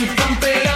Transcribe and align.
Chimpancé. 0.00 0.69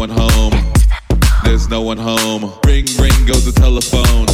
One 0.00 0.08
home. 0.08 0.54
There's 1.44 1.68
no 1.68 1.82
one 1.82 1.98
home. 1.98 2.58
Ring, 2.64 2.86
ring 2.98 3.26
goes 3.26 3.44
the 3.44 3.52
telephone. 3.52 4.24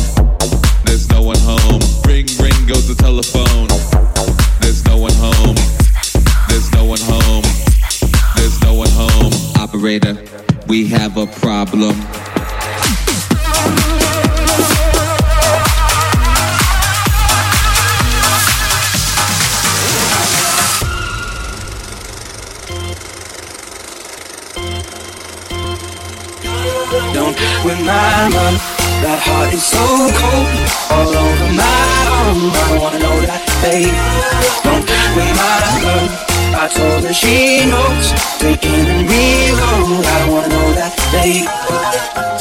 There's 0.85 1.09
no 1.11 1.23
one 1.23 1.39
home. 1.41 1.81
Ring, 2.07 2.27
ring 2.39 2.67
goes 2.69 2.87
the 2.87 2.95
telephone. 2.95 3.67
There's 4.61 4.85
no 4.85 4.97
one 4.97 5.15
home. 5.15 5.57
There's 6.49 6.71
no 6.71 6.85
one 6.85 7.01
home. 7.01 7.43
There's 8.37 8.63
no 8.63 8.75
one 8.75 8.91
home. 8.91 9.33
Operator, 9.61 10.17
we 10.69 10.87
have 10.87 11.17
a 11.17 11.27
problem. 11.27 11.97
Don't 26.91 27.37
my 27.85 28.29
love. 28.29 28.63
That 29.03 29.19
heart 29.19 29.53
is 29.53 29.65
so 29.65 29.83
cold, 29.83 30.47
all 30.95 31.11
over 31.11 31.53
my 31.53 31.99
arm. 32.15 32.51
I 32.55 32.79
wanna 32.79 32.99
know 33.01 33.21
that, 33.27 33.43
babe. 33.61 33.91
Don't 34.63 34.87
my 35.35 35.59
love. 35.83 36.27
I 36.55 36.69
told 36.69 37.05
her 37.05 37.13
she 37.13 37.67
knows, 37.67 38.13
taking 38.39 38.87
and 38.87 39.11
reload. 39.11 40.07
I 40.07 40.31
wanna 40.31 40.49
know 40.49 40.73
that, 40.75 40.95
babe. 41.11 42.36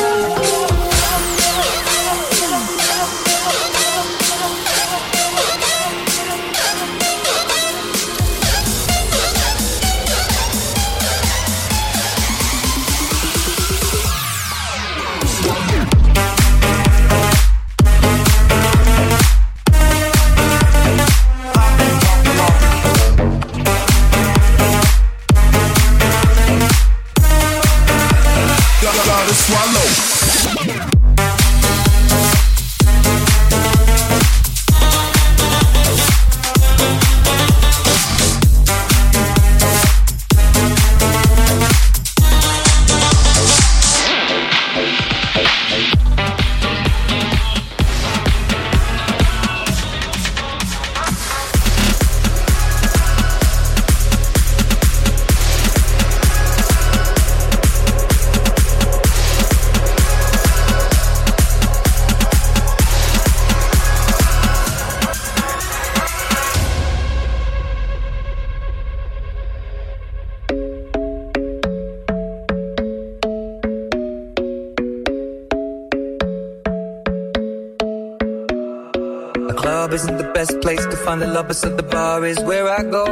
Find 81.16 81.30
the 81.30 81.34
lovers, 81.34 81.60
so 81.60 81.70
the 81.70 81.84
bar 81.84 82.26
is 82.26 82.40
where 82.42 82.68
I 82.68 82.84
go. 82.84 83.06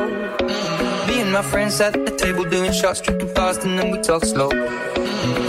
Me 1.08 1.22
and 1.22 1.32
my 1.32 1.42
friends 1.42 1.80
at 1.80 1.94
the 1.94 2.12
table 2.12 2.44
doing 2.44 2.74
shots, 2.74 3.00
tripping 3.00 3.30
fast, 3.30 3.64
and 3.64 3.80
then 3.80 3.92
we 3.92 4.00
talk 4.02 4.26
slow. 4.26 4.50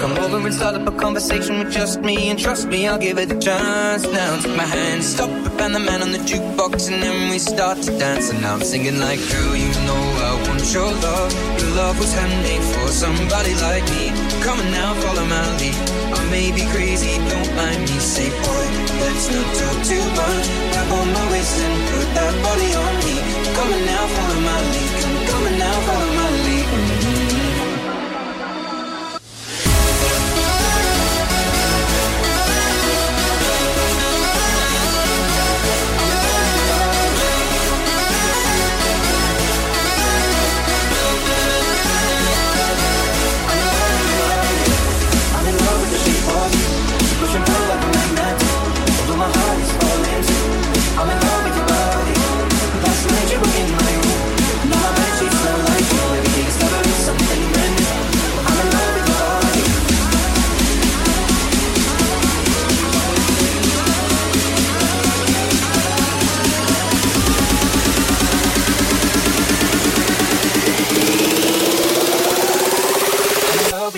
Come 0.00 0.12
over 0.18 0.38
and 0.38 0.54
start 0.54 0.74
up 0.76 0.86
a 0.86 0.92
conversation 0.92 1.58
with 1.58 1.72
just 1.72 2.00
me, 2.00 2.30
and 2.30 2.38
trust 2.38 2.68
me, 2.68 2.86
I'll 2.86 2.98
give 2.98 3.18
it 3.18 3.32
a 3.32 3.38
chance. 3.38 4.04
Now 4.04 4.40
take 4.40 4.56
my 4.56 4.68
hand, 4.76 5.02
stop 5.02 5.30
and 5.64 5.74
the 5.74 5.80
man 5.80 6.02
on 6.02 6.12
the 6.12 6.18
jukebox, 6.18 6.92
and 6.92 7.02
then 7.02 7.30
we 7.30 7.38
start 7.38 7.78
to 7.82 7.98
dance. 7.98 8.30
And 8.30 8.40
now 8.42 8.54
I'm 8.54 8.62
singing 8.62 8.98
like, 9.00 9.18
girl, 9.32 9.56
you 9.56 9.72
know 9.88 10.02
I 10.28 10.32
want 10.46 10.64
your 10.72 10.90
love. 11.06 11.32
Your 11.60 11.70
love 11.80 11.98
was 11.98 12.12
handmade 12.14 12.66
for 12.74 12.88
somebody 12.88 13.54
like 13.66 13.84
me. 13.96 14.04
Come 14.44 14.60
on 14.60 14.70
now, 14.70 14.94
follow 15.02 15.24
my 15.26 15.56
lead. 15.58 16.03
May 16.30 16.50
be 16.52 16.64
crazy, 16.72 17.18
don't 17.30 17.54
mind 17.54 17.80
me. 17.82 17.98
Say, 17.98 18.30
boy, 18.30 18.66
let's 19.00 19.26
not 19.30 19.48
talk 19.58 19.78
too 19.84 20.04
much. 20.18 20.46
Grab 20.72 20.92
on 20.92 21.08
my 21.12 21.24
waist 21.30 21.60
and 21.60 21.76
put 21.90 22.08
that 22.16 22.34
body 22.42 22.70
on 22.74 22.94
me. 23.06 23.16
Come 23.54 23.72
on 23.72 23.82
now, 23.86 24.06
follow 24.16 24.40
my 24.40 24.58
lead. 24.72 24.92
Come 25.28 25.44
on 25.46 25.58
now, 25.58 25.76
follow 25.86 26.03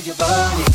your 0.07 0.15
body. 0.15 0.66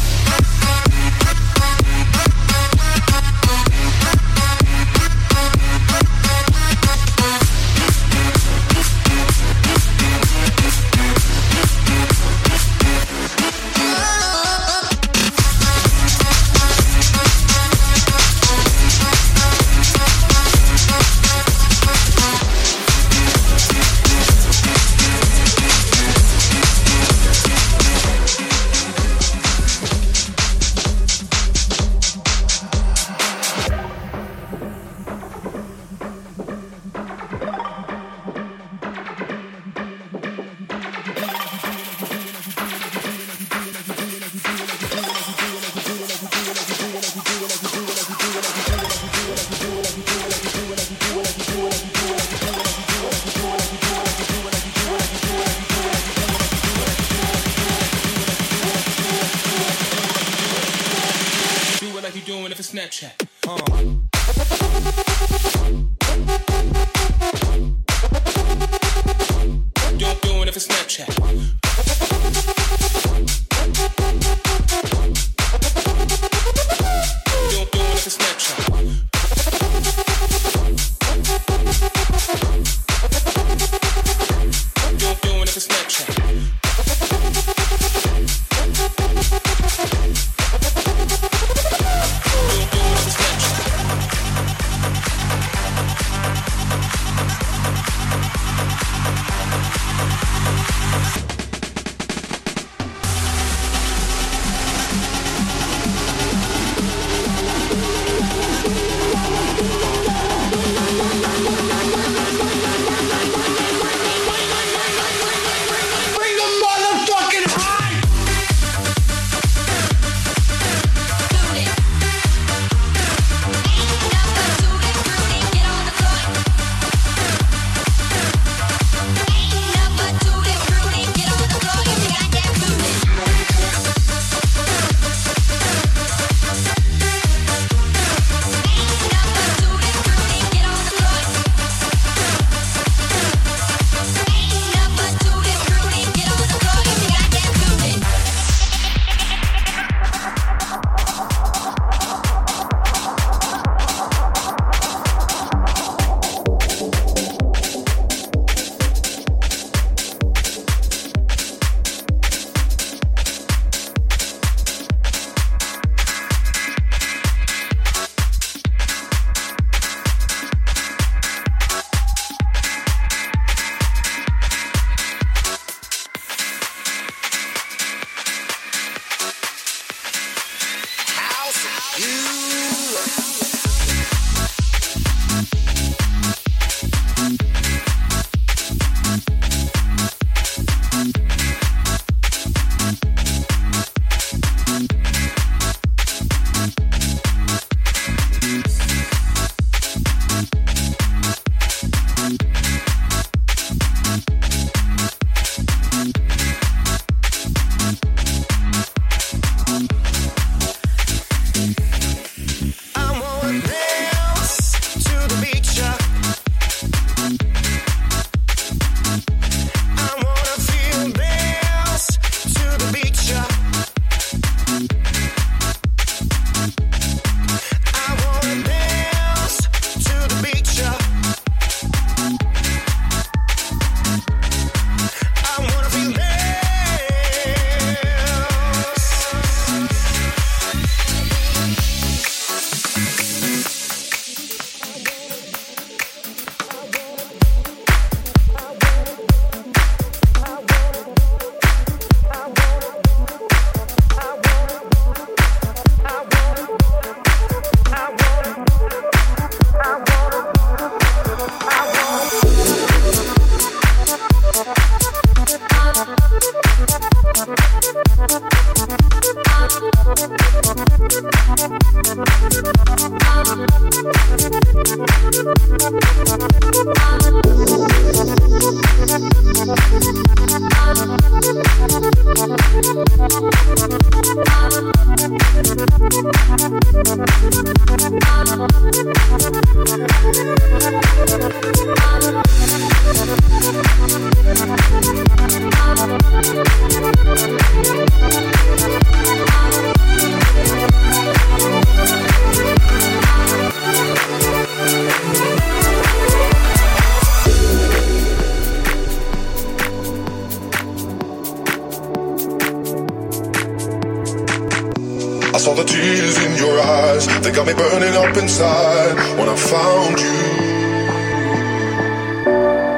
saw 315.62 315.76
the 315.76 315.84
tears 315.84 316.38
in 316.44 316.58
your 316.58 316.80
eyes. 316.80 317.28
They 317.44 317.52
got 317.52 317.68
me 317.68 317.74
burning 317.74 318.16
up 318.16 318.36
inside 318.36 319.14
when 319.38 319.48
I 319.48 319.56
found 319.56 320.20
you. 320.20 320.42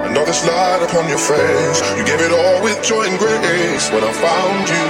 And 0.05 0.18
all 0.18 0.26
this 0.26 0.47
light 0.47 0.82
upon 0.82 1.09
your 1.09 1.18
face, 1.18 1.80
you 1.97 2.05
gave 2.05 2.22
it 2.22 2.32
all 2.32 2.64
with 2.64 2.82
joy 2.82 3.03
and 3.03 3.20
grace 3.20 3.91
when 3.91 4.03
I 4.05 4.14
found 4.14 4.70
you. 4.70 4.84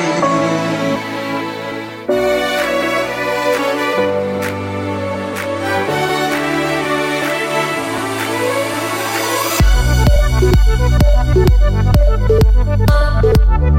Thank 13.24 13.43
Só 13.64 13.70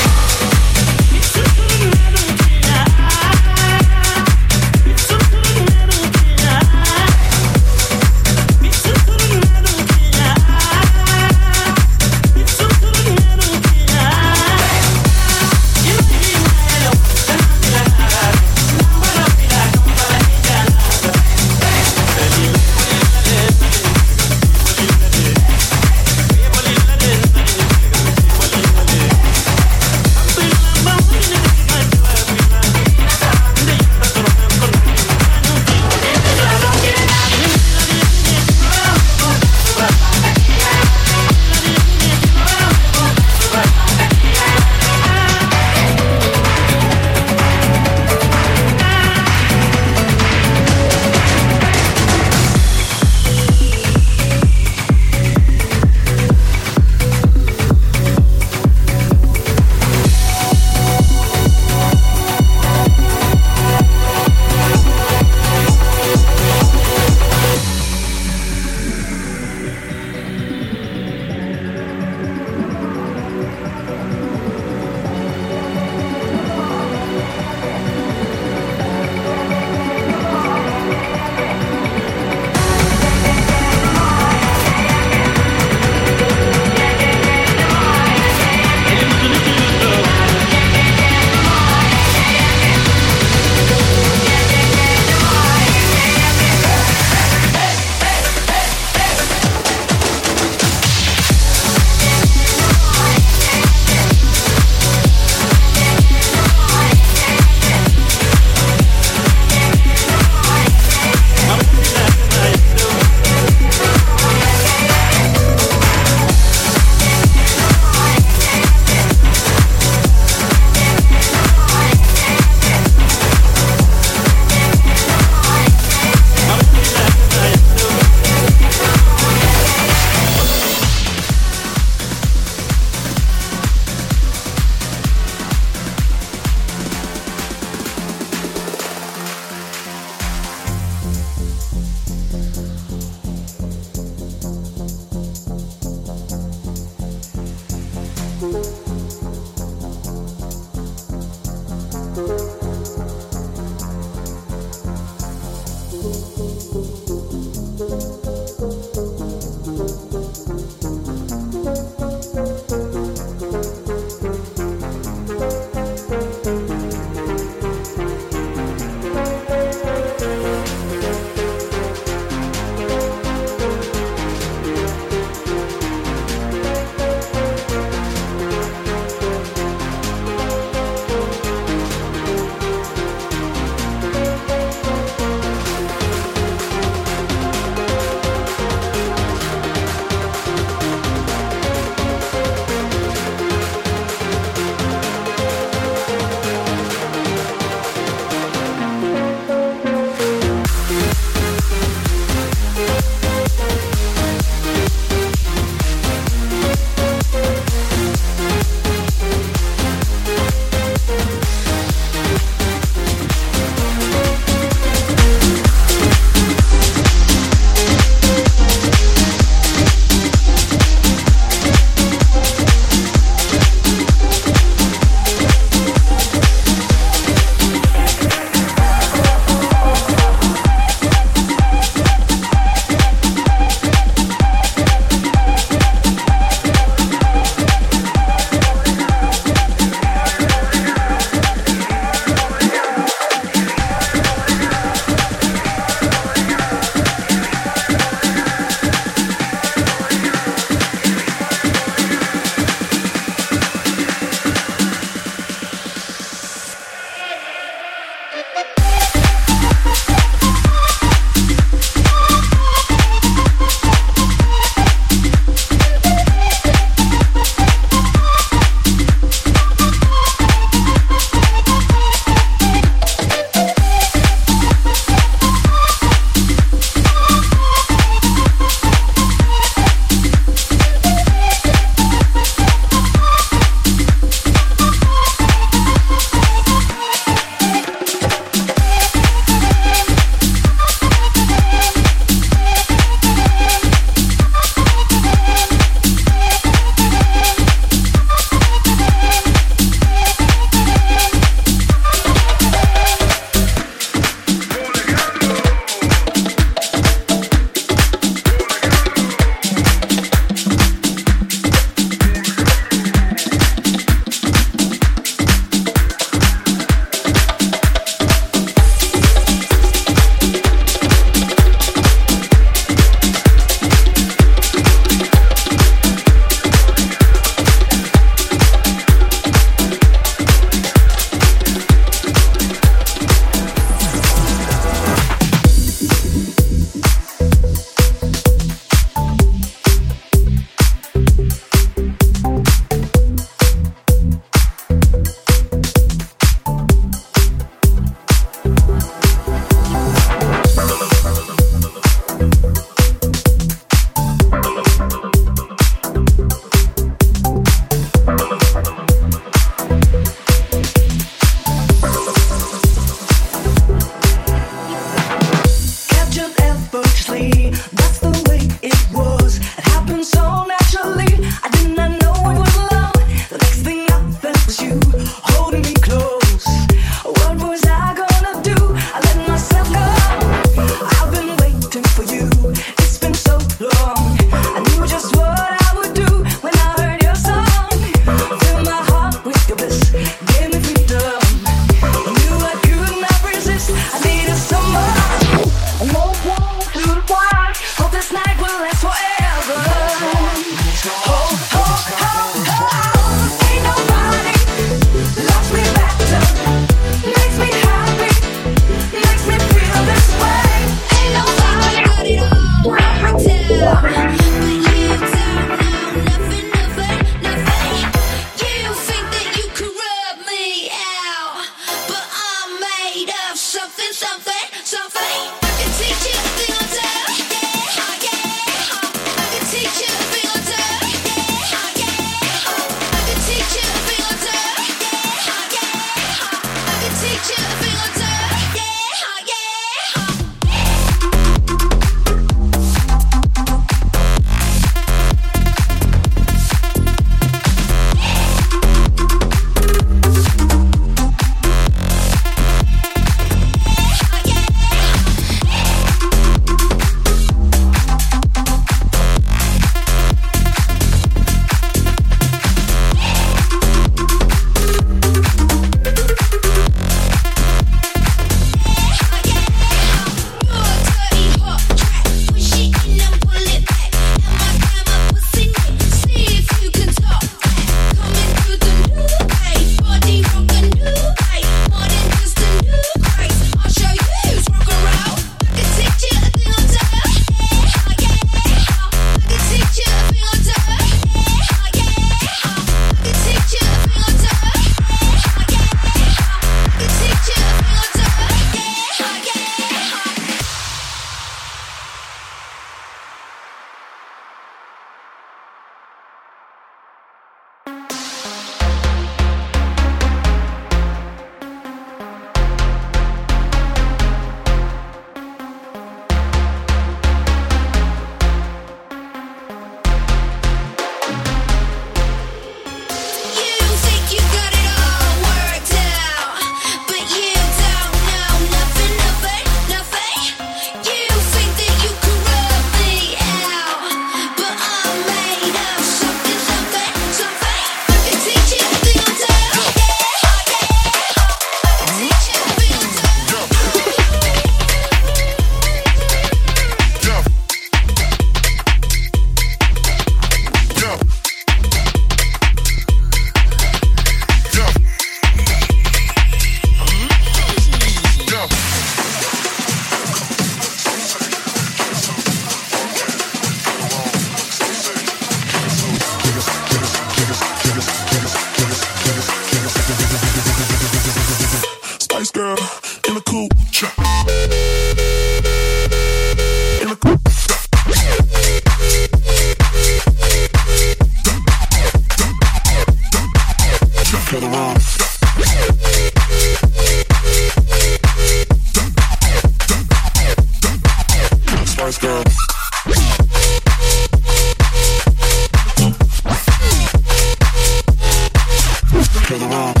to 599.50 599.58
the. 599.58 600.00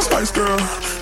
Spice 0.00 0.32
girl 0.32 0.58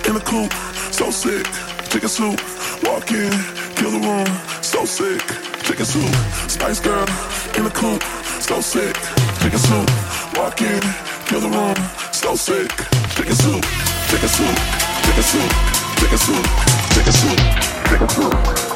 in 0.07 0.19
coupe, 0.19 0.51
so 0.91 1.09
sick. 1.09 1.47
Chicken 1.89 2.09
soup, 2.09 2.41
walk 2.83 3.11
in, 3.11 3.31
kill 3.75 3.91
the 3.91 4.01
room, 4.03 4.27
so 4.61 4.83
sick. 4.83 5.21
Chicken 5.63 5.85
soup, 5.85 6.13
Spice 6.49 6.81
girl 6.81 7.07
in 7.55 7.69
coupe, 7.69 8.03
so 8.41 8.59
sick. 8.59 8.95
Chicken 9.41 9.59
soup, 9.59 9.89
walk 10.35 10.61
in, 10.61 10.81
kill 11.27 11.39
the 11.39 11.49
room, 11.49 11.75
so 12.11 12.35
sick. 12.35 12.71
Soup, 12.71 13.15
chicken 13.15 13.35
soup, 13.35 13.63
chicken 14.09 14.27
soup, 14.27 14.57
chicken 15.03 15.23
soup, 15.23 15.51
chicken 15.95 16.17
soup, 16.17 16.45
chicken 16.93 17.11
soup, 17.13 17.37
chicken 17.87 18.07
soup, 18.07 18.27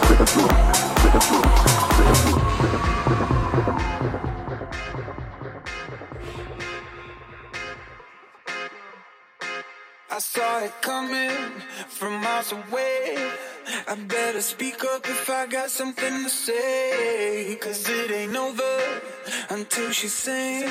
chicken 0.08 0.28
soup. 0.28 1.81
I 10.14 10.20
saw 10.20 10.60
it 10.60 10.74
coming 10.82 11.62
from 11.88 12.22
miles 12.22 12.52
away. 12.52 13.32
I 13.88 13.96
better 13.96 14.42
speak 14.42 14.84
up 14.84 15.08
if 15.08 15.30
I 15.30 15.48
got 15.48 15.70
something 15.70 16.24
to 16.24 16.30
say. 16.30 17.58
Cause 17.62 17.88
it 17.88 18.12
ain't 18.12 18.36
over 18.36 18.80
until 19.50 19.92
she 19.92 20.10
sings. 20.10 20.64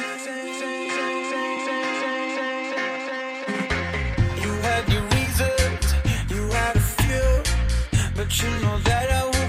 You 4.42 4.52
had 4.68 4.84
your 4.92 5.04
reasons, 5.16 5.94
you 6.28 6.42
had 6.50 6.76
a 6.76 6.80
few. 6.80 7.30
But 8.14 8.30
you 8.42 8.50
know 8.60 8.78
that 8.80 9.10
I 9.10 9.39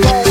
Hey 0.00 0.27